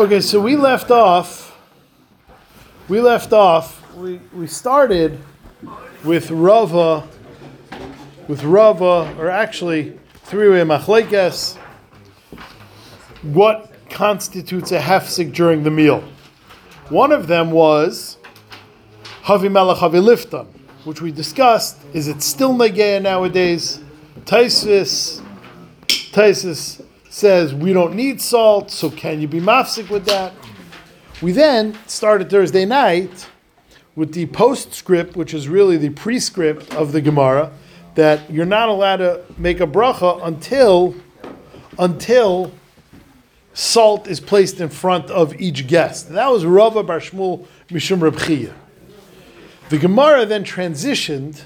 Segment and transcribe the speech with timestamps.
[0.00, 1.54] Okay, so we left off.
[2.88, 3.94] We left off.
[3.94, 5.20] We we started
[6.02, 7.06] with Rava,
[8.26, 11.56] with Rava, or actually three-way machlekes.
[13.20, 16.02] What constitutes a hefsek during the meal?
[16.88, 18.16] One of them was
[19.24, 20.46] Havi Melech Havi Lifton,
[20.84, 21.76] which we discussed.
[21.92, 23.80] Is it still Negeya nowadays?
[24.24, 25.22] Taisis,
[25.86, 30.32] Taisis says we don't need salt, so can you be mafsik with that?
[31.20, 33.28] We then started Thursday night
[33.94, 37.52] with the postscript, which is really the prescript of the Gemara,
[37.96, 40.94] that you're not allowed to make a bracha until
[41.78, 42.52] until
[43.52, 46.08] salt is placed in front of each guest.
[46.08, 48.54] And that was Rava Bar Shmuel Mishum Reb.
[49.68, 51.42] The Gemara then transitioned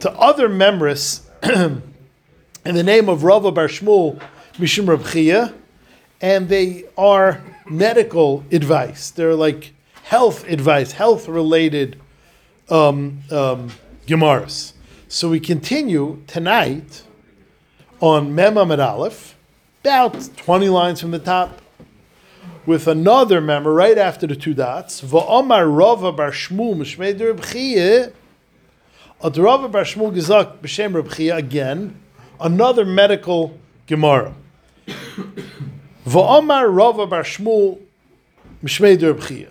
[0.00, 1.22] to other memris
[2.64, 4.20] in the name of Rava Bar Shmuel
[4.54, 5.54] Mishum Reb Chia,
[6.20, 9.10] and they are medical advice.
[9.10, 9.72] They're like
[10.04, 11.98] health advice, health related
[12.68, 13.70] um, um,
[14.06, 14.74] Gemaras.
[15.08, 17.02] So we continue tonight
[18.00, 19.36] on Mem Amud Aleph,
[19.80, 21.62] about 20 lines from the top,
[22.66, 25.00] with another member right after the two dots.
[25.00, 28.12] Va'omar Rava Bar Shmuel Mishmei.
[29.24, 31.98] Ad Rava Bar Shmuel Gezak B'Shem Reb Chia again,
[32.38, 34.34] another medical Gemara.
[36.06, 37.78] Va'omar Rava Bar Shmuel
[38.62, 39.50] Mishmei Reb Chia.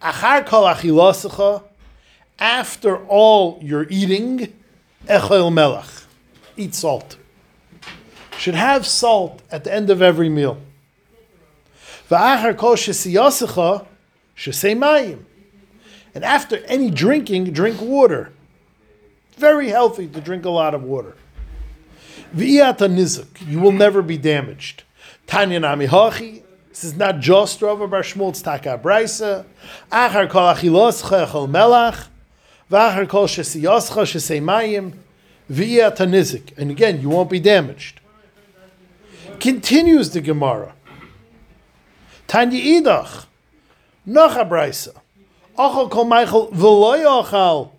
[0.00, 1.62] Achar kol achilasecha,
[2.38, 4.52] after all your eating,
[5.06, 6.06] echel melach,
[6.56, 7.16] eat salt.
[8.36, 10.58] Should have salt at the end of every meal.
[12.10, 13.86] Va'achar kol shesiyasecha,
[14.36, 15.24] shesei mayim.
[16.14, 18.32] And after any drinking, drink water.
[19.36, 21.14] Very healthy to drink a lot of water.
[22.34, 24.84] V'iyata nizuk, you will never be damaged.
[25.26, 29.44] Tanya nami hachi, this is not just Rava Bar Shmuel, it's Taka Braisa.
[29.90, 32.08] Achar kol achiloscha echol melach,
[32.70, 34.94] v'achar kol shesiyoscha shesei mayim,
[35.50, 36.56] v'iyata nizik.
[36.56, 38.00] And again, you won't be damaged.
[39.38, 40.72] Continues the Gemara.
[42.26, 43.26] Tanya idach,
[44.08, 44.94] nocha Braisa.
[45.58, 47.72] Achal kol meichel v'loy ochal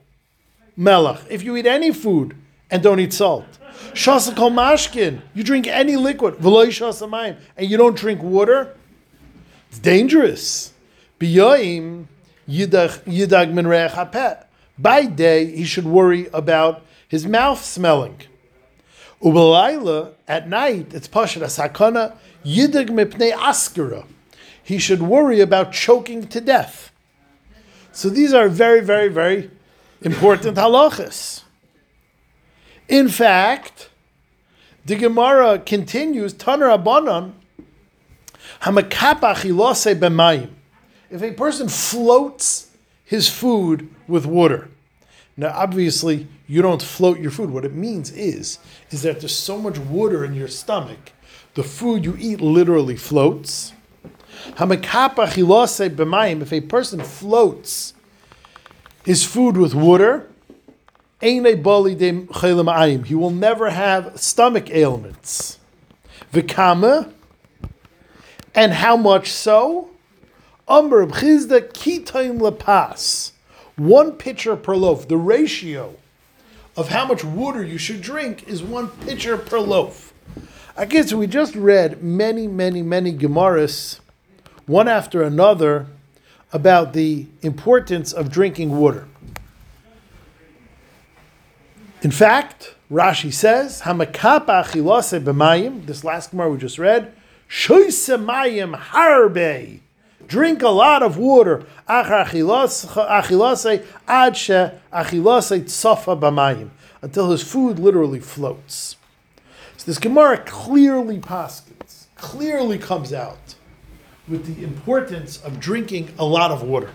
[0.78, 1.25] melach.
[1.28, 2.36] If you eat any food
[2.69, 3.46] and don't eat salt.
[3.94, 5.22] Shasa kol mashkin.
[5.34, 6.36] You drink any liquid.
[6.36, 7.38] V'loy shasa.
[7.58, 8.76] And you don't drink water.
[9.70, 10.74] It's dangerous.
[11.20, 11.28] By
[15.06, 18.20] day, he should worry about his mouth smelling.
[19.22, 24.06] Ubalayla, at night, it's pashat asakana yidag mipnei askara.
[24.62, 26.92] He should worry about choking to death.
[27.92, 29.50] So these are very, very, very
[30.02, 31.44] important halachas.
[32.88, 33.89] In fact,
[34.85, 37.33] the Gemara continues, Tanar Abanan,
[38.61, 39.44] Hamakapach
[39.95, 40.49] b'mayim.
[41.09, 42.71] If a person floats
[43.05, 44.69] his food with water,
[45.38, 47.51] now obviously you don't float your food.
[47.51, 51.13] What it means is, is that there's so much water in your stomach,
[51.53, 53.73] the food you eat literally floats.
[54.55, 55.35] Hamakapach
[55.95, 56.41] b'mayim.
[56.41, 57.94] If a person floats
[59.05, 60.29] his food with water,
[61.23, 65.59] he will never have stomach ailments.
[66.31, 67.11] Vikama,
[68.56, 69.89] and how much so?
[70.67, 73.31] Umber Chisda Kitaim Lapas.
[73.75, 75.07] One pitcher per loaf.
[75.07, 75.95] The ratio
[76.75, 80.13] of how much water you should drink is one pitcher per loaf.
[80.75, 84.00] I guess we just read many, many, many Gemaras,
[84.66, 85.88] one after another,
[86.51, 89.07] about the importance of drinking water.
[92.03, 97.14] In fact, Rashi says, b'mayim, this last Gemara we just read,
[97.47, 99.80] Shoisemayim harbe,
[100.28, 102.86] drink a lot of water, achilase
[104.06, 106.72] adshe achilase tsofa b'mayim,
[107.02, 108.97] until his food literally floats.
[109.78, 113.56] So this Gemara clearly paskins, clearly comes out
[114.28, 116.89] with the importance of drinking a lot of water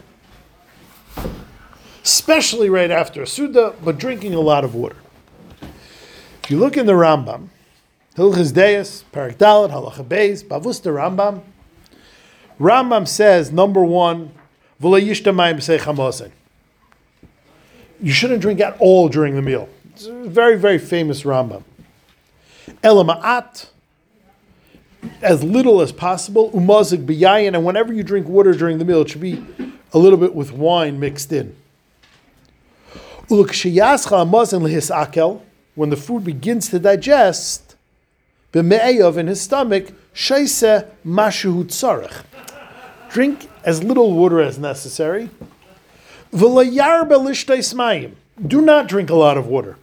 [2.08, 4.96] especially right after a Suda, but drinking a lot of water.
[6.48, 7.48] If you look in the Rambam,
[8.16, 11.42] Hilchis Deis, Parak Dalet, Halacha Beis, Bavusta Rambam,
[12.58, 14.30] Rambam says, number one,
[14.80, 15.14] you
[18.12, 19.68] shouldn't drink at all during the meal.
[19.90, 21.64] It's a very, very famous Rambam.
[22.82, 23.66] Elama'at,
[25.20, 29.10] as little as possible, umazik biyayin, and whenever you drink water during the meal, it
[29.10, 29.44] should be
[29.92, 31.54] a little bit with wine mixed in.
[35.78, 37.76] When the food begins to digest,
[38.52, 42.24] b'me'eyav in his stomach, sheise mashu tzarech.
[43.10, 45.30] Drink as little water as necessary.
[46.32, 48.14] V'layar belishtais mayim.
[48.44, 49.76] Do not drink a lot of water.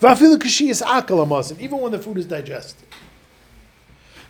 [0.00, 2.88] V'afilu kashiyas akal even when the food is digested.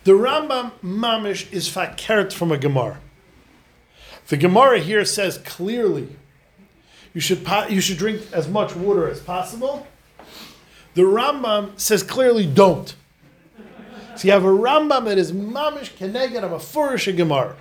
[0.03, 2.99] The Rambam mamish is fakert from a Gemara.
[4.27, 6.09] The Gemara here says clearly
[7.13, 9.87] you should, you should drink as much water as possible.
[10.97, 12.95] The Rambam says clearly don't.
[14.15, 17.55] So you have a Rambam that is mamish keneged of a furish Gemara.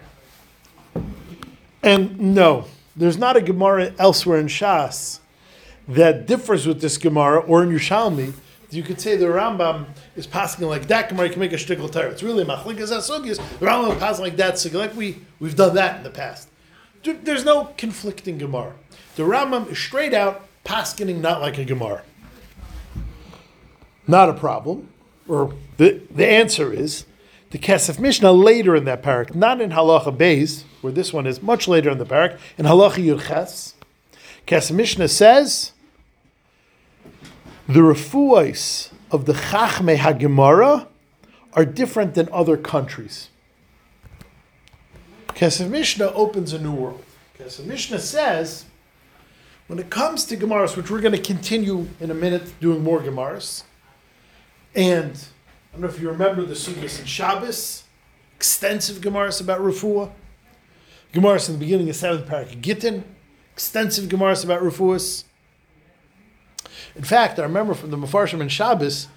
[1.83, 2.65] And no,
[2.97, 5.21] there's not a Gemara elsewhere in Shas
[5.87, 8.33] that differs with this Gemara or in Yerushalmi
[8.71, 9.85] you could say the Rambam
[10.17, 12.09] is passing like that Gemara you can make a shtickle Torah.
[12.09, 13.37] It's really machlikas asugis.
[13.59, 16.49] The Rambam passing like that so like we we've done that in the past.
[17.03, 18.73] There's no conflicting Gemara.
[19.17, 22.03] The Rambam is straight out paskening not like a Gemara.
[24.07, 24.89] Not a problem.
[25.29, 27.07] Or the, the answer is
[27.51, 31.43] the Kesef Mishnah later in that parak, not in Halacha Beis, where this one is
[31.43, 33.75] much later in the parak, in Halacha Yurches.
[34.47, 35.73] Kesef Mishnah says
[37.67, 40.87] the refuais of the Chachme HaGemara
[41.53, 43.31] are different than other countries.
[45.29, 47.05] Kesef Mishnah opens a new world.
[47.39, 48.67] Kesef Mishnah says,
[49.67, 53.01] when it comes to Gemaras, which we're going to continue in a minute doing more
[53.01, 53.65] Gemaras,
[54.77, 57.83] and I don't know if you remember the Sugyas in Shabbos,
[58.37, 60.13] extensive Gemaras about Refuah,
[61.13, 63.03] Gemaras in the beginning of 7th Parak Gittin,
[63.53, 65.25] extensive Gemaras about Refuahs,
[66.97, 69.09] in fact, I remember from the Mefarshim and Shabbos,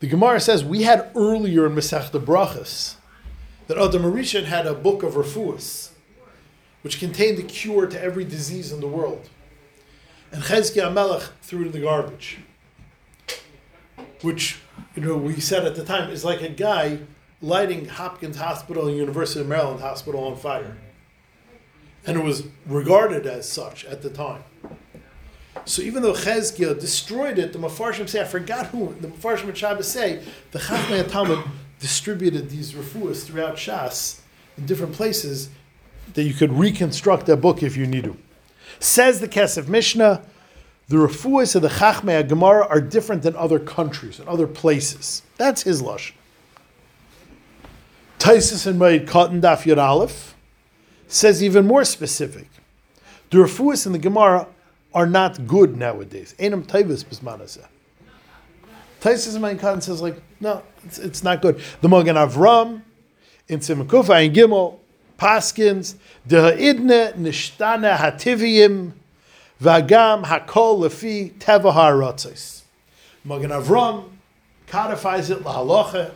[0.00, 2.94] the Gemara says we had earlier in Masech the Brachas
[3.66, 5.90] that Adam Arishan had a book of refuas,
[6.80, 9.28] which contained the cure to every disease in the world.
[10.32, 12.38] And Chezkiah Melech threw it in the garbage.
[14.22, 14.58] Which,
[14.94, 16.98] you know, we said at the time is like a guy
[17.40, 20.76] lighting Hopkins Hospital and University of Maryland Hospital on fire.
[22.06, 24.42] And it was regarded as such at the time.
[25.64, 29.56] So even though Chezkiah destroyed it, the Mefarshim say, I forgot who, the Mefarshim and
[29.56, 30.22] Shabbos say,
[30.52, 31.44] the Chachmei Talmud
[31.78, 34.20] distributed these refuahs throughout Shas
[34.56, 35.50] in different places
[36.14, 38.16] that you could reconstruct that book if you need to.
[38.80, 40.22] Says the Kesef Mishnah,
[40.88, 45.22] the refuahs of the Chachmei Gemara are different than other countries and other places.
[45.36, 46.14] That's his lush.
[48.18, 50.34] Taisus and Moed Katan Daf Yud Aleph
[51.06, 52.48] says even more specific.
[53.30, 54.48] The refuahs in the Gemara
[54.94, 56.34] are not good nowadays.
[56.38, 57.66] Einam taivus bismanaseh.
[59.00, 61.60] Taisis Mein Khan says like, no, it's, it's not good.
[61.82, 62.82] The Magen Avram
[63.46, 64.78] in Simakufa and Gimel
[65.18, 65.96] Paskins
[66.26, 68.92] Deha'idne Nishtana Hativim
[69.60, 72.62] Vagam Hakol Lefi Teva Haratzis.
[73.24, 74.04] Magen Avram
[74.68, 76.12] codifies it lahalocha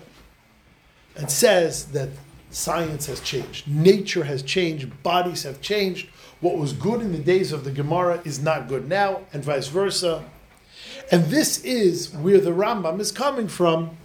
[1.16, 2.08] and says that
[2.50, 6.08] science has changed, nature has changed, bodies have changed.
[6.40, 9.68] What was good in the days of the Gemara is not good now, and vice
[9.68, 10.24] versa.
[11.10, 13.96] And this is where the Rambam is coming from,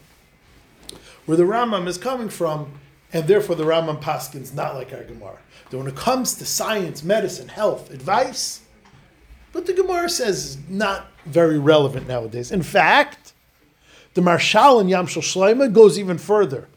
[1.25, 2.71] where the Rambam is coming from,
[3.13, 5.37] and therefore the Rambam Paskin's not like our Gemara.
[5.69, 8.61] That when it comes to science, medicine, health, advice,
[9.51, 12.51] what the Gemara says not very relevant nowadays.
[12.51, 13.33] In fact,
[14.13, 16.67] the Maharshal in Yamshel Shloima goes even further.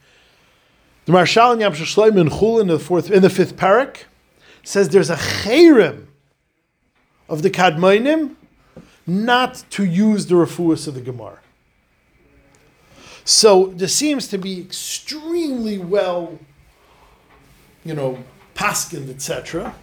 [1.06, 4.04] The Maharshal in Yamshel Shloima in Chul in the fourth, in the fifth parak,
[4.62, 6.06] says there's a chayrim
[7.28, 8.36] of the Kadmainim
[9.06, 11.40] not to use the refuahs of the Gemara.
[13.24, 16.38] So there seems to be extremely well,
[17.84, 18.22] you know,
[18.54, 19.74] paskin, etc.,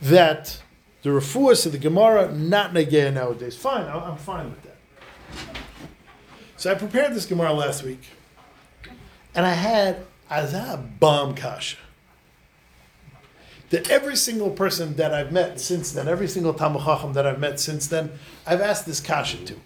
[0.00, 0.60] that
[1.02, 3.56] the refuahs of the Gemara not negaya nowadays.
[3.56, 4.76] Fine, I'm fine with that.
[6.56, 8.02] So I prepared this Gemara last week,
[9.34, 11.78] and I had azab bomb kasha
[13.70, 17.38] that every single person that I've met since then, every single Talmud Chacham that I've
[17.38, 18.10] met since then,
[18.46, 19.56] I've asked this kasha to.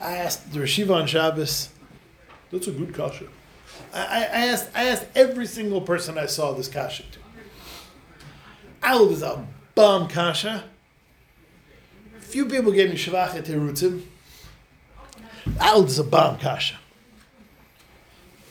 [0.00, 1.68] I asked the Rashiva on Shabbos.
[2.50, 3.26] That's a good kasha.
[3.94, 7.18] I, I, asked I asked every single person I saw this kasha to.
[8.82, 10.64] Al is a bomb kasha.
[12.20, 14.02] Few people gave me shavachet terutzim.
[15.60, 16.76] Al is a bomb kasha.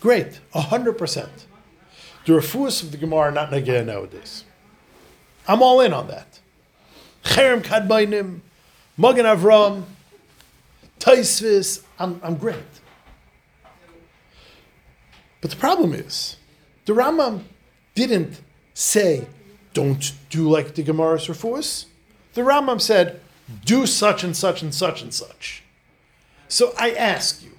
[0.00, 1.46] Great, hundred percent.
[2.26, 4.44] The refuahs of the Gemara are not nagaya nowadays.
[5.46, 6.40] I'm all in on that.
[7.24, 8.40] Cherem Kadmainim,
[8.96, 9.84] Magen Avram,
[11.00, 12.56] Taisvis, I'm, I'm great.
[15.40, 16.36] But the problem is,
[16.84, 17.42] the Rambam
[17.94, 18.40] didn't
[18.74, 19.26] say,
[19.72, 21.86] don't do like the Gemara Refuahs.
[22.34, 23.20] The Rambam said,
[23.64, 25.62] do such and such and such and such.
[26.48, 27.52] So I ask you,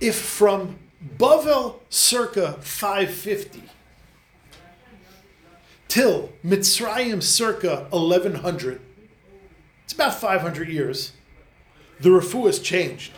[0.00, 0.78] if from
[1.18, 3.62] Bavel circa 550
[5.88, 8.80] till Mitzrayim circa 1100,
[9.84, 11.12] it's about 500 years,
[12.00, 13.12] the refu has changed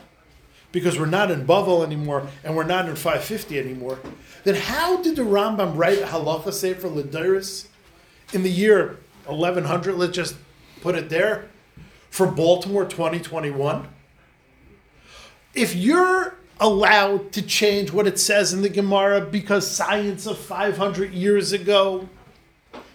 [0.70, 3.98] because we're not in Bavel anymore and we're not in 550 anymore,
[4.44, 7.67] then how did the Rambam write halacha sefer Lediris
[8.32, 9.94] in the year 1100?
[9.96, 10.36] Let's just
[10.80, 11.48] put it there
[12.10, 13.88] for Baltimore 2021.
[15.54, 21.12] If you're allowed to change what it says in the Gemara because science of 500
[21.12, 22.08] years ago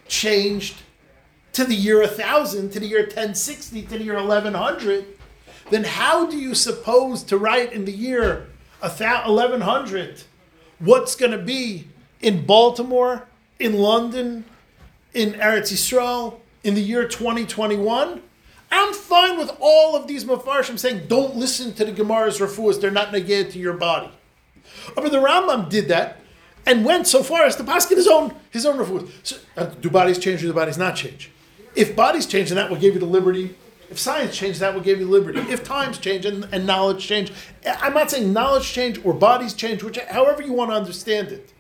[0.08, 0.82] changed
[1.54, 5.06] to the year 1000, to the year 1060, to the year 1100,
[5.70, 8.48] then how do you suppose to write in the year
[8.80, 10.24] 1100
[10.80, 11.88] what's going to be
[12.22, 13.28] in Baltimore,
[13.60, 14.46] in London,
[15.14, 18.22] in Eretz Yisrael, in the year 2021?
[18.72, 22.92] I'm fine with all of these mafarshim saying don't listen to the Gemara's refuahs, they're
[22.92, 24.10] not negated to your body.
[24.96, 26.20] But the Rambam did that
[26.66, 29.12] and went so far as to paskin his own his own refuahs.
[29.24, 31.32] So, uh, do bodies change or do bodies not change?
[31.76, 33.56] If bodies change, then that will give you the liberty.
[33.90, 35.40] If science change, that will give you liberty.
[35.52, 37.32] If times change and, and knowledge change,
[37.64, 41.53] I'm not saying knowledge change or bodies change, which however you want to understand it.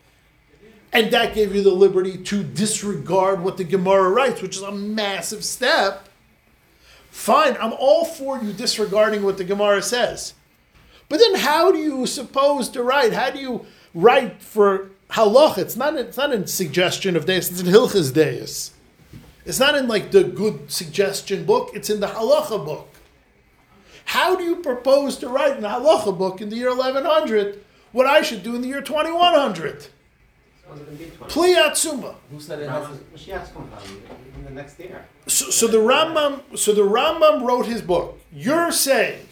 [0.93, 4.71] And that gave you the liberty to disregard what the Gemara writes, which is a
[4.71, 6.07] massive step
[7.13, 10.33] Fine, I'm all for you disregarding what the Gemara says.
[11.09, 13.13] But then how do you suppose to write?
[13.13, 15.59] How do you write for halach?
[15.59, 18.71] It's not, it's not in suggestion of deis, it's in Hilchas deis.
[19.45, 22.89] It's not in like the good suggestion book, it's in the halacha book.
[24.05, 28.07] How do you propose to write in the halacha book in the year 1100 what
[28.07, 29.85] I should do in the year 2100?
[30.77, 32.15] Pliatzuma.
[32.31, 33.69] Who said it has Mashiach's coming
[34.35, 35.05] in the next year?
[35.27, 38.19] So, so the Rambam, so the Rambam wrote his book.
[38.31, 39.27] You're saying,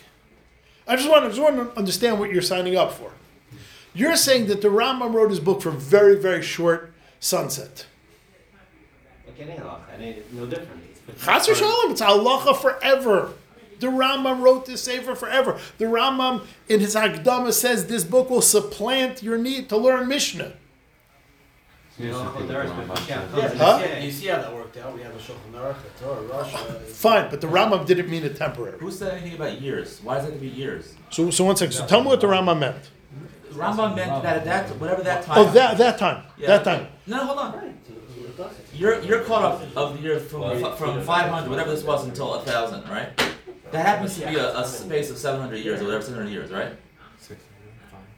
[0.87, 3.11] I just want, I just want to understand what you're signing up for.
[3.93, 7.85] You're saying that the Rambam wrote his book for very, very short sunset.
[9.29, 9.57] Okay,
[10.31, 10.81] no different.
[11.19, 13.33] Chas v'shalom, it's halacha forever.
[13.79, 15.59] The Rambam wrote this sefer forever.
[15.77, 20.53] The Rambam in his Hagdama says this book will supplant your need to learn Mishnah.
[22.09, 23.85] Huh?
[24.01, 24.95] You see how that worked out.
[24.95, 26.57] We have a Shulchan Aruch, a Torah, Russia.
[26.87, 28.79] Fine, but the Rambam didn't mean it temporary.
[28.79, 29.99] Who said anything about years?
[30.03, 30.95] Why does it have to be years?
[31.09, 31.73] So, so one second.
[31.73, 32.89] So tell me what the Rambam meant.
[33.51, 35.37] Rambam meant that at that whatever that time.
[35.37, 36.23] Oh, that that time.
[36.37, 36.83] Yeah, that okay.
[36.83, 36.87] time.
[37.05, 37.77] No, hold on.
[38.73, 42.89] You're you're caught up of the year from from 500 whatever this was until 1000,
[42.89, 43.09] right?
[43.71, 46.73] That happens to be a, a space of 700 years or whatever 700 years, right?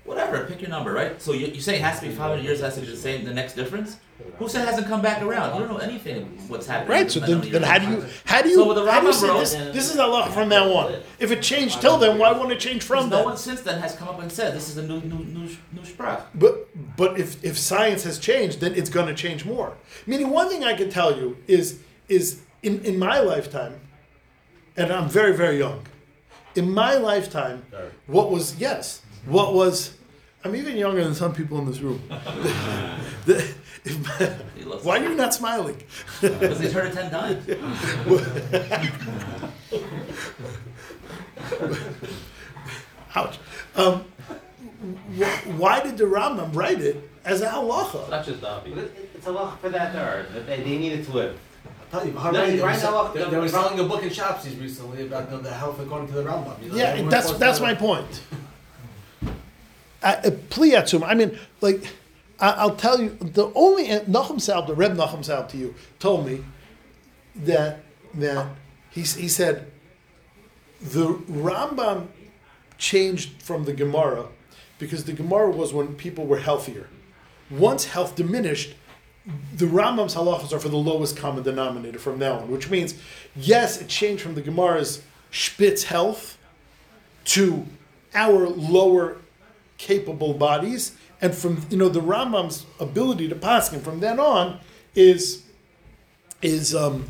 [0.06, 1.22] Whatever, pick your number, right?
[1.22, 2.98] So you, you say it has to be 500 years, it has to be the
[2.98, 3.98] same, the next difference?
[4.38, 5.54] Who said it hasn't come back around?
[5.54, 6.90] You don't know anything what's happening.
[6.90, 7.12] Right.
[7.12, 9.14] So then, then how do you how do you So with the how do you
[9.14, 10.96] Rambam say wrote- this, this is Allah from now on?
[11.20, 13.16] If it changed till then, why won't it change from that?
[13.16, 13.26] no then?
[13.26, 15.82] one since then has come up and said this is a new new new new
[15.82, 16.24] sprach.
[16.36, 16.68] But
[16.98, 19.74] but if, if science has changed, then it's going to change more.
[20.06, 21.80] Meaning, one thing I can tell you is
[22.10, 23.80] is in, in my lifetime,
[24.76, 25.86] and I'm very very young.
[26.56, 27.66] In my lifetime,
[28.08, 29.96] what was yes, what was
[30.46, 32.02] I'm even younger than some people in this room.
[33.26, 33.54] The-
[33.86, 35.82] if my- He why are you not smiling?
[36.22, 37.46] Because he's heard it ten times.
[43.16, 43.38] Ouch.
[43.76, 44.06] Um,
[45.18, 48.10] wh- why did the Rambam write it as a halacha?
[48.10, 48.74] Not just Davi.
[48.76, 51.40] But it- It's a lot for that there, that they, they needed to live.
[51.94, 53.80] I'll tell you, No, already they, right were now, sell- look, they, they were selling
[53.80, 56.62] a book in shops recently about the, the health according to the Rambam.
[56.64, 58.22] You know, Yeah, that's that's my point.
[60.04, 61.04] Uh, uh, Pliatzum.
[61.06, 61.84] I mean, like,
[62.40, 66.44] I'll tell you, the only Nachum Salb, the Reb Nachum Salb to you, told me
[67.36, 67.80] that
[68.16, 68.48] that
[68.92, 69.72] he he said
[70.82, 72.08] the Rambam
[72.78, 74.28] changed from the Gemara
[74.78, 76.90] because the Gemara was when people were healthier.
[77.50, 78.76] Once health diminished,
[79.56, 82.96] the Rambam's halachas are for the lowest common denominator from now on, which means,
[83.36, 86.38] yes, it changed from the Gemara's spitz health
[87.26, 87.66] to
[88.14, 89.18] our lower
[89.84, 94.60] capable bodies, and from you know the Rambam's ability to paskin from then on
[94.96, 95.44] is
[96.42, 97.06] is um,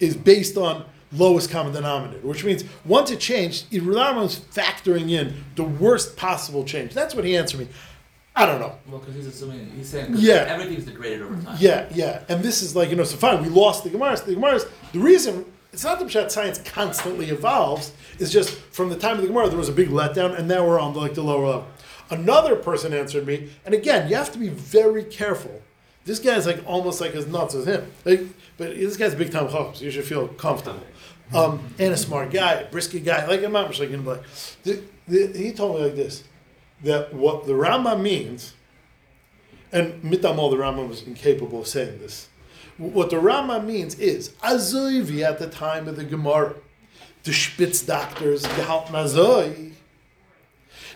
[0.00, 5.44] is based on lowest common denominator, which means once it changed, the Rambam's factoring in
[5.56, 6.94] the worst possible change.
[6.94, 7.68] That's what he answered me.
[8.34, 8.74] I don't know.
[8.88, 10.46] Well, because he's assuming he's saying Yeah.
[10.48, 11.56] everything's degraded over time.
[11.60, 12.22] Yeah, yeah.
[12.30, 14.16] And this is like, you know, so fine, we lost the Gemara.
[14.16, 14.64] The Gemara's,
[14.94, 19.26] the reason, it's not that science constantly evolves, it's just from the time of the
[19.28, 21.66] Gemara, there was a big letdown, and now we're on like the lower level.
[22.12, 25.62] Another person answered me, and again, you have to be very careful.
[26.04, 27.90] This guy's like almost like as nuts as him.
[28.04, 28.20] Like,
[28.58, 30.86] but this guy's big time chacham, so you should feel comfortable.
[31.34, 34.22] Um, and a smart guy, a brisket guy, like I'm not know, like
[34.62, 36.24] the, the, he told me like this
[36.84, 38.52] that what the Rama means
[39.72, 42.28] and mitamol the Rama was incapable of saying this.
[42.76, 46.56] What the Rama means is Azoivi at the time of the Gemara,
[47.22, 49.72] the Spitz doctors gehalten Azoi.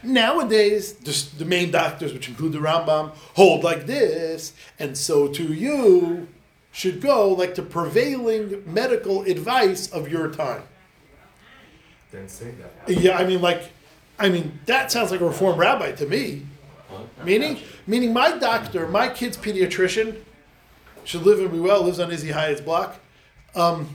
[0.02, 5.52] Nowadays, the, the main doctors, which include the Rambam, hold like this, and so too
[5.52, 6.28] you
[6.72, 10.62] should go like the prevailing medical advice of your time.
[12.12, 13.00] Didn't say that.
[13.00, 13.62] Yeah, I mean, like,
[14.18, 16.46] I mean, that sounds like a reformed rabbi to me.
[17.24, 20.20] Meaning, meaning, my doctor, my kid's pediatrician,
[21.04, 21.82] should live and be well.
[21.82, 22.96] Lives on Izzy Hyatt's block.
[23.54, 23.88] Um,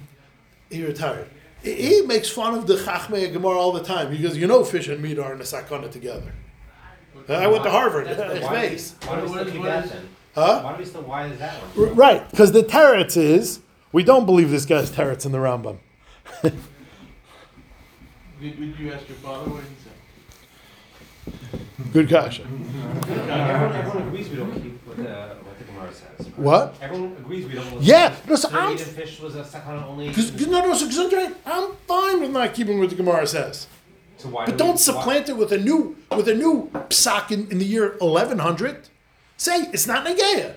[0.70, 1.30] he retired.
[1.64, 4.88] He- He makes fun of the Chachmei Gemara all the time because you know fish
[4.88, 6.34] and meat are in a sakana together.
[7.30, 8.08] Uh, I went to Harvard.
[8.08, 8.96] That's It's why do we- base.
[9.06, 10.08] Why do we still is- keep what that is- then?
[10.34, 10.62] Huh?
[10.64, 13.60] Why still, why is that R- Right, because the teretz is
[13.92, 15.78] we don't believe this guy's teretz in the Rambam.
[16.42, 16.54] Did,
[18.42, 19.92] did you ask your father what he said?
[21.94, 22.42] Good kasha.
[22.44, 25.36] Everyone, everyone agrees we don't keep what the, the
[25.82, 26.28] Gemara says.
[26.28, 26.40] right?
[26.40, 26.76] What?
[26.82, 27.82] Everyone agrees we don't.
[27.82, 30.10] Yeah, no, so So I'm fish was a sakana only.
[30.10, 33.68] Because no, no, so, 'cause I'm, I'm fine with not keeping what the Gemara says,
[34.18, 36.70] So why but do we- don't why- supplant it with a new with a new
[36.90, 38.88] psak in, in the year 1100.
[39.38, 40.56] Say it's not Nageya.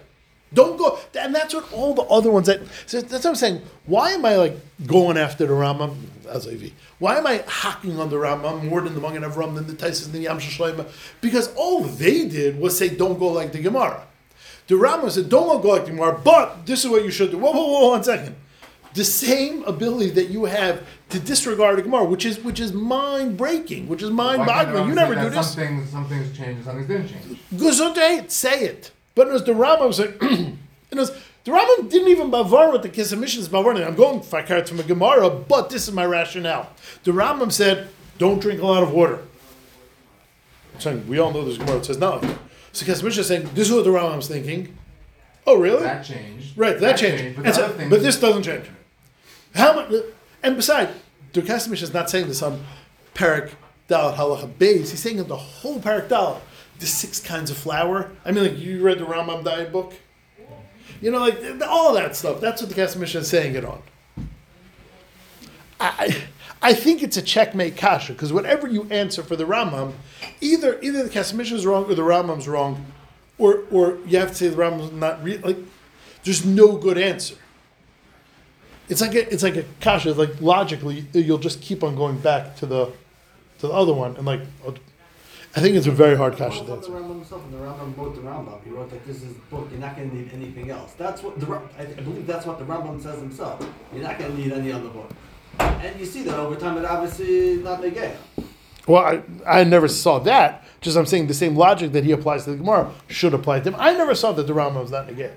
[0.52, 2.60] Don't go, and that's what all the other ones that.
[2.86, 3.62] So that's what I'm saying.
[3.86, 5.96] Why am I like going after the Rambam
[6.28, 6.70] as AV?
[7.00, 10.02] Why am I hacking on the Rambam more than the Magen Avram than the Taisus
[10.04, 10.86] than the Yam Shloima?
[11.20, 14.06] Because all they did was say don't go like the Gemara.
[14.66, 17.38] The Rambam said don't go like the Gemara, but this is what you should do.
[17.38, 18.36] Whoa, whoa, whoa, one second
[18.94, 23.36] the same ability that you have to disregard a Gemara, which is which is mind
[23.36, 24.88] breaking, which is mind boggling.
[24.88, 25.52] You never do this.
[25.52, 27.40] Some things, some things change, and some things didn't change.
[27.54, 28.92] Gesundheit, say it.
[29.14, 30.16] But it was the Rambam said,
[30.90, 31.10] it was,
[31.44, 33.84] the Rambam didn't even bavar with the Kiss missions bavar.
[33.84, 36.70] I'm going fakar from a Gemara, but this is my rationale.
[37.02, 39.20] The Rambam said, don't drink a lot of water.
[40.74, 42.20] I'm saying we all know this Gemara says no.
[42.74, 44.76] So Kiss Mishnah is saying this is what the Rambam's thinking.
[45.46, 45.82] Oh really?
[45.84, 46.58] That changed.
[46.58, 47.36] Right, that, changed.
[47.36, 48.66] But, And so- but this doesn't change.
[49.54, 49.92] How much?
[50.42, 50.90] And besides,
[51.32, 52.64] Durkasimish is not saying this on
[53.14, 53.52] Parak
[53.88, 54.90] Dalat Halacha Beis.
[54.90, 56.40] He's saying in the whole Parak Dalat,
[56.80, 58.10] the six kinds of flour.
[58.24, 59.94] I mean, like you read the Rambam diet book.
[61.00, 62.40] You know, like all that stuff.
[62.40, 63.82] That's what the Kasimish is saying it on.
[65.78, 66.24] I,
[66.64, 69.92] I think it's a checkmate kasha because whatever you answer for the Rambam,
[70.40, 72.86] either either the Kasimish is wrong or the Rambam's wrong,
[73.36, 75.40] or or you have to say the Rambam's not real.
[75.40, 75.58] Like,
[76.24, 77.34] there's no good answer.
[78.88, 80.14] It's like a, it's like a kasha.
[80.14, 82.86] Like logically, you'll just keep on going back to the
[83.58, 84.40] to the other one, and like,
[85.54, 86.88] I think it's a very hard kasha What about the.
[86.88, 87.44] Rambam himself?
[87.44, 88.64] And the Rambam wrote the Rambam.
[88.64, 89.68] He wrote like this is book.
[89.70, 90.94] You're not going to need anything else.
[90.94, 93.68] That's what the I believe that's what the Rambam says himself.
[93.92, 95.10] You're not going to need any other book.
[95.60, 96.78] And you see that over time.
[96.78, 98.14] It obviously is not negay.
[98.86, 99.22] Well, I,
[99.60, 100.64] I never saw that.
[100.80, 103.70] Just I'm saying the same logic that he applies to the Gemara should apply to
[103.70, 103.76] him.
[103.78, 105.32] I never saw that the Rambam was not negay.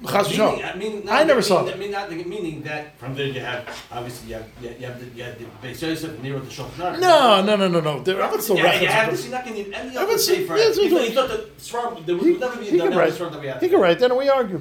[0.00, 1.76] Meaning, I mean, I never saw that.
[1.76, 4.86] I mean, not meaning that from there you have obviously you have you have, you
[4.86, 7.00] have the you have the Beis Yosef you wrote the Shulchan.
[7.00, 8.02] No, no, no, no, no.
[8.02, 9.30] The Rambam still yeah, you have references.
[9.30, 10.56] not going to need any I other would say- safer.
[10.58, 10.72] yeah,
[11.04, 13.14] He thought- that Swarm, there He, would never be he the write.
[13.16, 13.60] That we have.
[13.62, 13.98] He can write.
[13.98, 14.60] Then we argue.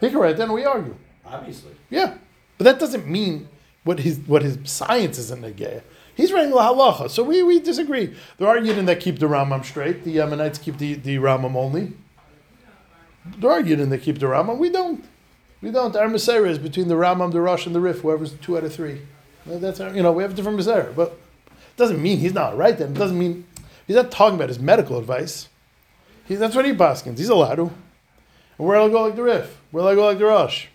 [0.00, 0.36] He can write.
[0.36, 0.94] Then we argue.
[1.26, 1.72] Obviously.
[1.88, 2.14] Yeah,
[2.60, 3.48] but that doesn't mean
[3.84, 5.80] what his what his science isn't negay.
[6.14, 8.14] He's writing la halacha, so we, we disagree.
[8.36, 10.04] There are Yidden that keep the Rambam straight.
[10.04, 11.94] The Yemenites keep the, the Rambam only.
[13.38, 14.58] There are Yidden that keep the Rambam.
[14.58, 15.02] We don't.
[15.62, 15.96] We don't.
[15.96, 18.00] Our Masera is between the Rambam, the Rosh, and the Rif.
[18.00, 19.00] Whoever's two out of three.
[19.46, 21.12] That's our, you know we have a different Masera, but
[21.46, 22.76] it doesn't mean he's not right.
[22.76, 23.46] Then it doesn't mean
[23.86, 25.48] he's not talking about his medical advice.
[26.26, 27.20] He, that's what he baskins.
[27.20, 27.62] He's allowed to.
[27.62, 29.62] And where'll I go like the Rif?
[29.70, 30.66] Where'll I go like the Rosh?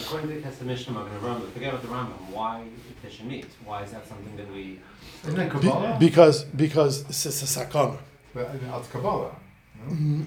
[0.00, 2.30] According to the Kesef Mishnah, Magen Rambam, forget about the Rambam.
[2.30, 2.64] Why
[3.02, 3.46] fish and meat?
[3.64, 4.80] Why is that something that we?
[5.26, 5.96] Isn't it Be- Kabbalah?
[6.00, 7.98] because because it's a sakana.
[8.34, 9.36] But it's Kabbalah.
[9.86, 10.22] Mm-hmm.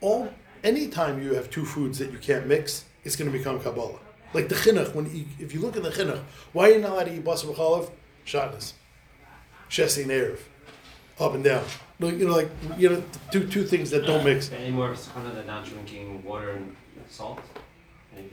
[0.00, 0.28] All
[0.64, 3.98] anytime you have two foods that you can't mix, it's going to become kabbalah.
[4.34, 6.20] Like the chinuch, when you, if you look at the chinuch,
[6.52, 7.90] why are you not allowed to eat basar b'chalav?
[8.24, 8.74] Shabbos,
[9.70, 10.40] shesi and erev,
[11.20, 11.64] up and down.
[12.00, 14.50] Like, You know, like you know, two two things that don't mix.
[14.50, 16.74] Any more of a sakana than not drinking water and
[17.08, 17.40] salt?
[18.16, 18.24] Any-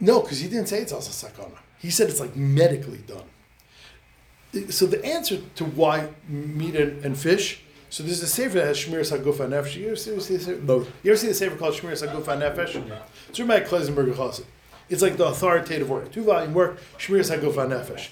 [0.00, 1.58] No, because he didn't say it's also sakana.
[1.78, 4.70] He said it's like medically done.
[4.70, 7.62] So the answer to why meat and, and fish.
[7.90, 9.76] So there's a sefer that has shmir sagufa nefesh.
[9.76, 10.60] You ever see, you see sefer?
[10.62, 10.86] No.
[11.02, 13.00] You ever see the sefer called shmir sagufa nefesh?
[13.28, 14.44] It's written by Kleisenberger Chassid.
[14.88, 18.10] It's like the authoritative work, two volume work, shmir sagufa nefesh.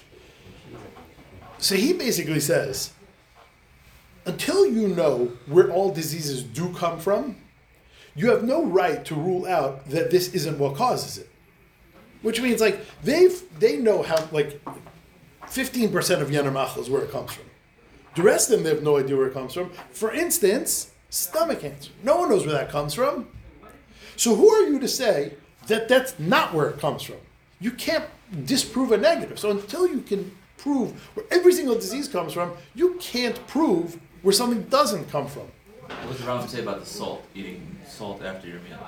[1.59, 2.91] So he basically says,
[4.25, 7.37] until you know where all diseases do come from,
[8.15, 11.29] you have no right to rule out that this isn't what causes it.
[12.21, 14.61] Which means like they've they know how like
[15.47, 17.45] fifteen percent of Yener Machal is where it comes from.
[18.15, 19.69] The rest of them they have no idea where it comes from.
[19.91, 21.91] For instance, stomach cancer.
[22.03, 23.27] No one knows where that comes from.
[24.15, 25.33] So who are you to say
[25.67, 27.17] that that's not where it comes from?
[27.59, 28.05] You can't
[28.45, 29.37] disprove a negative.
[29.37, 34.33] So until you can prove where every single disease comes from, you can't prove where
[34.33, 35.47] something doesn't come from.
[35.87, 37.25] What does the Rambam say about the salt?
[37.35, 38.79] Eating salt after your meal.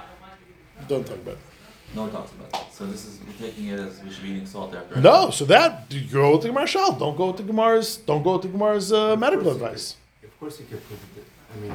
[0.87, 1.39] Don't talk about it.
[1.95, 2.73] No one talks about that.
[2.73, 5.01] So this is we're taking it as we should be eating salt after.
[5.01, 6.93] No, so that you go with the Gemara Shal.
[6.93, 7.97] Don't go with the Gemara's.
[7.97, 9.95] Don't go with the Gemara's uh, medical advice.
[10.23, 11.25] Of course you could prove it.
[11.53, 11.73] I mean,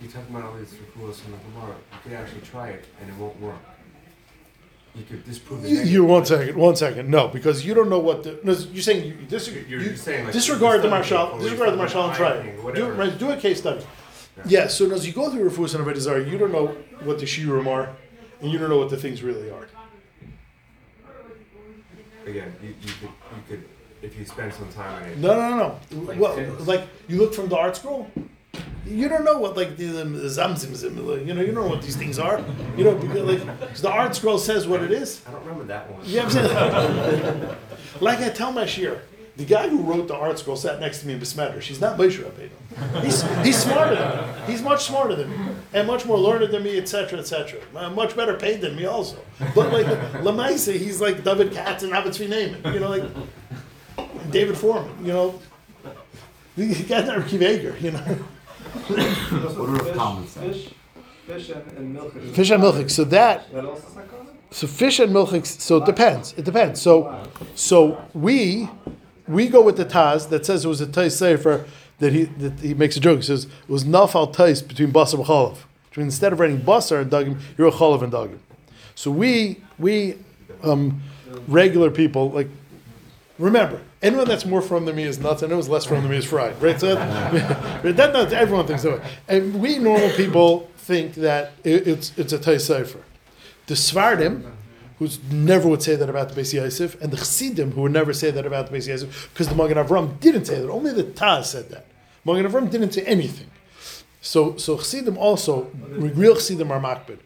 [0.00, 1.74] you talk about all these refuahs from the Gemara.
[1.92, 3.56] You could actually try it and it won't work.
[4.94, 5.92] You could disprove the You, negative.
[5.94, 7.08] you one second, one second.
[7.10, 8.38] No, because you don't know what the.
[8.44, 9.66] No, you're saying you, disregard.
[9.70, 11.38] You're- you saying, like, disregard the study Marshal.
[11.38, 12.74] Disregard the study Marshal and try it.
[12.74, 13.82] Do, right, do a case study.
[14.44, 14.66] Yeah.
[14.66, 16.66] So as you go through Rafus and Avedazar, you don't know
[17.04, 17.88] what the shiurim are,
[18.42, 19.68] and you don't know what the things really are.
[22.26, 23.64] Again, you, you could, you could,
[24.02, 25.18] if you spend some time on it.
[25.18, 25.78] No, no, no.
[25.90, 26.00] no.
[26.02, 26.66] Like well, this.
[26.66, 28.06] like you look from the ArtScroll.
[28.84, 31.82] You don't know what like the, the zamzim zim, you know, you don't know what
[31.82, 32.44] these things are.
[32.76, 35.22] You know, because, like the ArtScroll says what it is.
[35.26, 36.04] I don't remember that one.
[36.04, 37.56] You know what I'm saying?
[38.00, 39.02] like I tell my shir,
[39.36, 41.60] the guy who wrote the ArtScroll sat next to me in Besmetter.
[41.62, 43.02] She's not Moshe Rabbeinu.
[43.02, 44.42] He's, he's smarter than me.
[44.46, 45.54] He's much smarter than me.
[45.72, 47.60] And much more learned than me, etc., etc.
[47.74, 49.16] Uh, much better paid than me also.
[49.54, 49.86] But like,
[50.22, 52.74] Lamaisa, he's like David Katz and Abbotsvi Naaman.
[52.74, 55.40] You know, like David Foreman, you know.
[56.56, 57.98] The guy's not Ricky Vager, you know.
[57.98, 60.36] What are the comments?
[60.36, 60.70] Fish,
[61.26, 62.12] fish and, and milk.
[62.34, 62.90] Fish and milchik.
[62.90, 64.26] So that What else is that called?
[64.50, 65.46] So fish and milchik.
[65.46, 66.34] So it depends.
[66.34, 66.80] It depends.
[66.80, 68.68] So so we
[69.28, 71.64] we go with the Taz that says it was a Tais Sefer
[71.98, 73.18] that he that he makes a joke.
[73.18, 75.58] He says it was nafal Tais between basar and chalav.
[75.96, 78.38] Means instead of writing basar and dagim, you're a chalav and dagim.
[78.94, 80.16] So we we
[80.62, 81.02] um,
[81.46, 82.48] regular people like
[83.38, 85.42] remember anyone that's more from than me is nuts.
[85.42, 86.60] and Anyone who's less from than me is fried.
[86.60, 86.78] Right?
[86.78, 89.10] So that, that, that everyone thinks that way.
[89.28, 92.98] And we normal people think that it, it's it's a Tais Sefer.
[93.66, 94.50] The Svardim,
[95.08, 98.12] who never would say that about the Beis Yosef, and the Chassidim, who would never
[98.12, 100.70] say that about the Beis Yosef, because the Magen Avram didn't say that.
[100.70, 101.86] Only the Taz said that.
[102.24, 103.48] Magen Avram didn't say anything.
[104.20, 107.18] So, so Chassidim also, real Chassidim are makbid.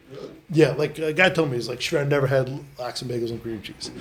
[0.49, 3.41] Yeah, like a guy told me, he's like, I never had lax and bagels and
[3.41, 3.91] cream cheese.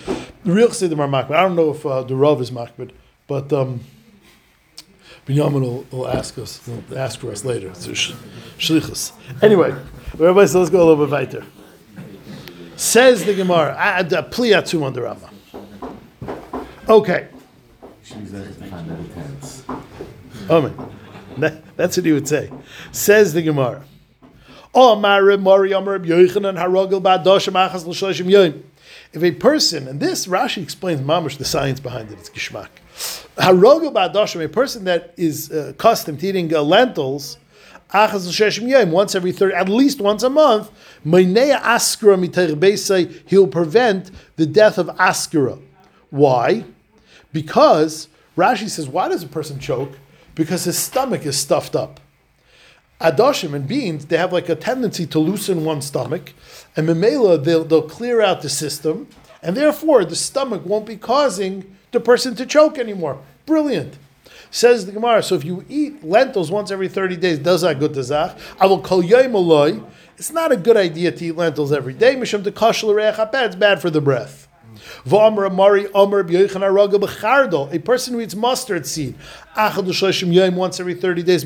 [0.45, 1.33] The real Chassidim are makbid.
[1.33, 2.93] I don't know if uh, the Rav is makbid,
[3.27, 3.81] but um,
[5.27, 7.75] Binyamin will, will ask us, he'll ask for us later.
[7.75, 8.13] Sh-
[8.59, 9.13] shlichus.
[9.43, 9.75] Anyway,
[10.15, 11.45] everybody, so let's go a little bit weiter.
[12.77, 15.31] Says the Gemara, the Pliatum on the Rama.
[16.89, 17.29] Okay.
[20.51, 20.75] Amen.
[21.39, 22.51] That- That's what he would say.
[22.93, 23.83] Says the Gemara.
[29.13, 32.69] If a person, and this Rashi explains mamish the science behind it, it's gishmak.
[33.39, 37.39] Harogel Ba'adoshim, a person that is uh, accustomed to eating uh, lentils,
[37.93, 40.71] once every 30, at least once a month,
[43.27, 45.61] he'll prevent the death of Askara.
[46.11, 46.65] Why?
[47.33, 49.99] Because Rashi says, why does a person choke?
[50.35, 52.01] Because his stomach is stuffed up.
[53.01, 56.33] Adoshim and beans, they have like a tendency to loosen one's stomach,
[56.77, 59.07] and Memela, they'll, they'll clear out the system,
[59.43, 63.21] and therefore the stomach won't be causing the person to choke anymore.
[63.45, 63.99] Brilliant.
[64.51, 67.95] Says the Gemara, so if you eat lentils once every 30 days, does that good
[67.95, 68.39] to zach?
[68.59, 69.85] I will call yoim
[70.17, 72.15] It's not a good idea to eat lentils every day.
[72.17, 72.53] Mishum to
[73.45, 74.47] It's bad for the breath.
[75.05, 75.11] A
[77.79, 79.15] person who eats mustard seed,
[79.57, 81.45] once every thirty days,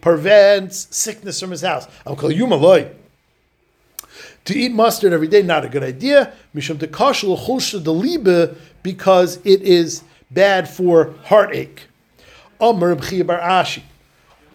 [0.00, 1.88] prevents sickness from his house.
[2.06, 2.94] I'll call you maloi.
[4.46, 6.32] To eat mustard every day, not a good idea.
[6.54, 11.84] Mishum to kashal l'chulsha delibe, because it is bad for heartache.
[12.60, 13.82] B'chiyah bar ashi.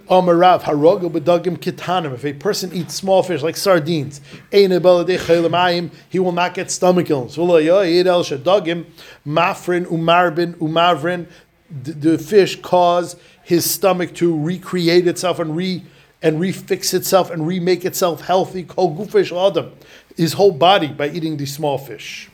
[0.10, 2.14] Amarav haroga b'dagim kitanim.
[2.14, 7.36] If a person eats small fish like sardines, he will not get stomach illness.
[7.36, 8.86] Mafrin
[9.26, 11.28] umarbin umavrin.
[11.70, 15.84] The, fish cause his stomach to recreate itself and re
[16.22, 18.64] and refix itself and remake itself healthy.
[18.64, 19.74] Kol gufish adam,
[20.16, 22.30] his whole body by eating these small fish.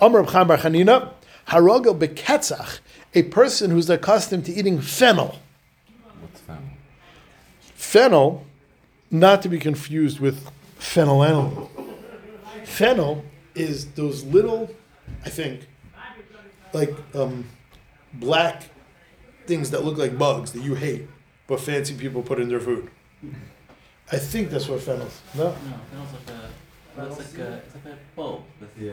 [0.00, 1.12] Bar chanina
[1.48, 2.78] haroga beketzach.
[3.14, 5.38] A person who's accustomed to eating fennel.
[6.20, 6.62] What's fennel,
[7.74, 8.46] Fennel,
[9.10, 10.48] not to be confused with
[10.80, 11.68] phenylalanine.
[12.64, 14.68] Fennel is those little,
[15.24, 15.68] I think,
[16.72, 17.44] like um,
[18.14, 18.64] black
[19.46, 21.06] things that look like bugs that you hate,
[21.46, 22.90] but fancy people put in their food.
[24.10, 25.20] I think that's what fennel is.
[25.36, 25.56] No, No, it
[25.90, 28.42] smells like a, it looks like a, it's like a bulb.
[28.60, 28.92] with- Yeah.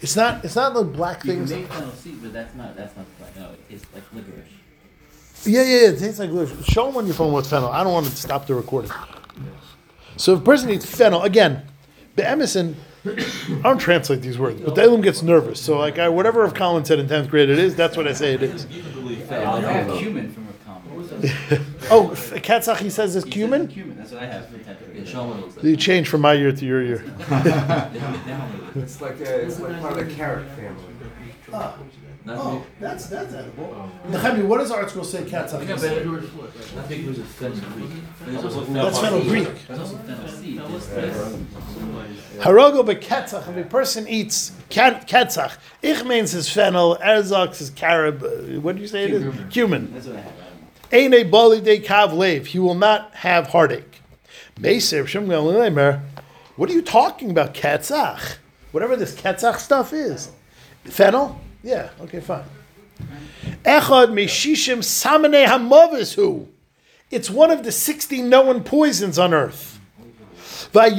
[0.00, 0.44] It's not.
[0.44, 1.52] It's not the black You can things.
[1.52, 3.50] make fennel seed, but that's not that's not the no.
[3.52, 4.44] It tastes like licorice.
[5.44, 5.88] Yeah, yeah, yeah.
[5.88, 6.30] It tastes like.
[6.30, 6.64] licorice.
[6.66, 7.68] Show them on your phone what's fennel.
[7.70, 8.90] I don't want to stop the recording.
[10.16, 11.62] So if a person eats fennel, again,
[12.16, 15.58] be'emison, I don't translate these words, but the Elam gets nervous.
[15.60, 18.12] So like I, whatever Rav Colin said in 10th grade it is, that's what I
[18.12, 18.66] say it is.
[18.66, 19.64] You can believe I that.
[19.88, 21.66] have cumin from a common.
[21.90, 23.68] Oh, Katzach, he says is cumin?
[23.68, 24.94] Cumin, that's what I have for the type of.
[24.96, 25.64] Yeah, Shlomo knows that.
[25.64, 26.98] You change from my year to your year.
[27.28, 28.82] They don't- they don't know that.
[28.82, 30.84] It's like a, it's like part of the carrot family.
[32.24, 33.90] Not oh, that's that's edible.
[34.08, 35.82] Nechemi, what does our school say Katzach Yeah, is?
[36.30, 37.90] but not big groups of fennel Greek.
[38.24, 39.48] There's also That's fenugreek.
[39.66, 41.16] There's also fennel seed, there's this.
[42.38, 43.48] Harogo beketzach.
[43.48, 48.22] If a person eats kat- ketzach, ich means his fennel, erzach is carib.
[48.22, 49.34] uh, What do you say it is?
[49.50, 49.92] Cumin.
[49.92, 50.32] That's what I have.
[50.92, 52.46] Eine bali de kav lev.
[52.46, 54.00] He will not have heartache.
[56.56, 58.36] What are you talking about, ketzach?
[58.72, 60.30] Whatever this ketzach stuff is.
[60.84, 61.40] Fennel?
[61.62, 61.88] Yeah.
[62.02, 62.44] Okay, fine.
[63.64, 64.82] Echad meshishim.
[67.10, 69.80] It's one of the sixty known poisons on earth.
[70.74, 70.98] And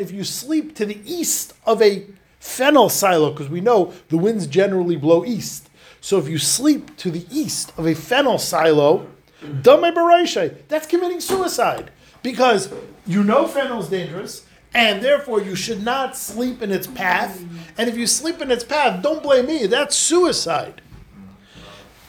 [0.00, 2.06] if you sleep to the east of a
[2.40, 5.68] fennel silo, because we know the winds generally blow east.
[6.04, 9.06] So if you sleep to the east of a fennel silo,
[9.40, 11.90] that's committing suicide.
[12.22, 12.70] Because
[13.06, 17.42] you know fennel is dangerous, and therefore you should not sleep in its path.
[17.78, 20.82] And if you sleep in its path, don't blame me, that's suicide.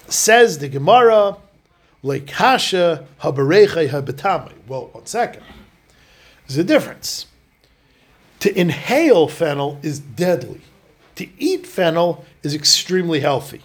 [0.09, 1.37] Says the Gemara,
[2.03, 4.51] Lekasha habareche habetame.
[4.67, 5.43] Well, one second.
[6.45, 7.27] There's a difference.
[8.41, 10.63] To inhale fennel is deadly.
[11.15, 13.61] To eat fennel is extremely healthy.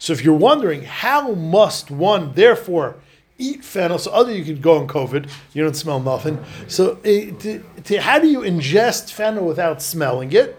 [0.00, 2.96] So if you're wondering how must one therefore
[3.36, 6.42] eat fennel, so other you could go on COVID, you don't smell nothing.
[6.68, 10.58] So eh, to, to, how do you ingest fennel without smelling it?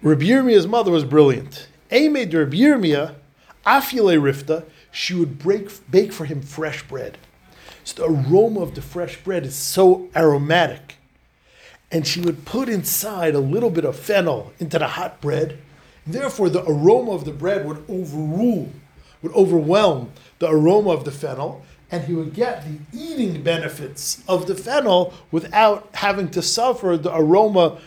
[0.00, 1.68] Rabbi Yirmiya's mother was brilliant.
[1.90, 3.16] Ame de Rabbi Yirmiyah,
[3.66, 7.18] afile rifta, she would break, bake for him fresh bread.
[7.84, 10.96] So the aroma of the fresh bread is so aromatic.
[11.92, 15.58] And she would put inside a little bit of fennel into the hot bread.
[16.06, 18.70] Therefore, the aroma of the bread would overrule,
[19.22, 24.46] would overwhelm the aroma of the fennel, and he would get the eating benefits of
[24.46, 27.78] the fennel without having to suffer the aroma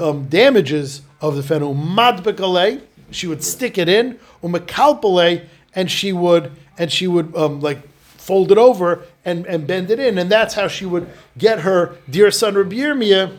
[0.00, 1.74] um, damages of the fennel.
[1.74, 7.86] Madbekale, she would stick it in, umakalpale, and she would and she would um, like
[8.02, 11.96] fold it over and, and bend it in, and that's how she would get her
[12.10, 13.38] dear son Rabbi Yirmiyah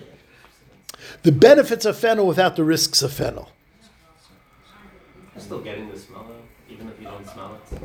[1.23, 3.51] the benefits of fennel without the risks of fennel.
[5.35, 7.79] You're still getting the smell though, even if you don't smell it.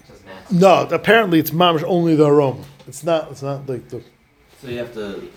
[0.00, 0.56] It's just nasty.
[0.56, 2.64] No, apparently it's mamish only the aroma.
[2.88, 3.30] It's not.
[3.30, 4.02] It's not like the.
[4.60, 5.28] So you have to.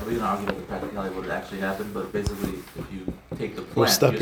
[0.00, 1.92] Are we gonna argue about the practicality of what actually happened?
[1.92, 4.18] But basically, if you take the We'll plant, stop you